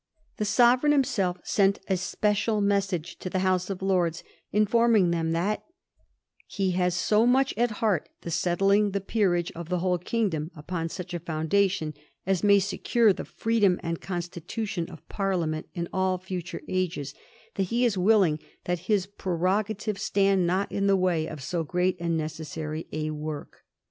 The 0.37 0.45
Sovereign 0.45 0.93
himself 0.93 1.37
sent 1.43 1.77
a 1.87 1.95
special 1.95 2.59
message 2.59 3.19
to 3.19 3.29
the 3.29 3.37
House 3.45 3.69
of 3.69 3.83
Lords, 3.83 4.23
informing 4.51 5.11
them 5.11 5.29
that 5.33 5.63
* 6.07 6.47
he 6.57 6.71
has 6.71 6.95
so 6.95 7.27
much 7.27 7.53
at 7.55 7.69
heart 7.85 8.09
the 8.21 8.31
settling 8.31 8.93
the 8.93 8.99
Peerage 8.99 9.51
of 9.51 9.69
the 9.69 9.77
whole 9.77 9.99
kingdom 9.99 10.49
upon 10.55 10.89
such 10.89 11.13
a 11.13 11.19
foundation 11.19 11.93
as 12.25 12.43
may 12.43 12.57
secure 12.57 13.13
the 13.13 13.25
freedom 13.25 13.79
and 13.83 14.01
constitution 14.01 14.89
of 14.89 15.07
Parliament 15.07 15.67
in 15.75 15.87
all 15.93 16.17
fixture 16.17 16.61
ages, 16.67 17.13
that 17.53 17.67
he 17.69 17.85
is 17.85 17.95
willing 17.95 18.39
that 18.63 18.79
his 18.89 19.05
prerogative 19.05 19.99
stand 19.99 20.47
not 20.47 20.71
in 20.71 20.87
the 20.87 20.97
way 20.97 21.27
of 21.27 21.43
so 21.43 21.63
great 21.63 21.95
and 21.99 22.17
necessary 22.17 22.87
a 22.91 23.11
work.' 23.11 23.63